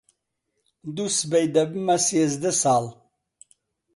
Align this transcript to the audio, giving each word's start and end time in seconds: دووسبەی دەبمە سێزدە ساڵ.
دووسبەی 0.95 1.45
دەبمە 1.55 1.95
سێزدە 2.07 2.51
ساڵ. 2.61 2.85